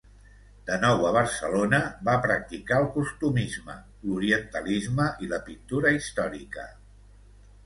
[0.67, 3.75] De nou a Barcelona, va practicar el costumisme,
[4.07, 6.67] l'orientalisme i la pintura històrica.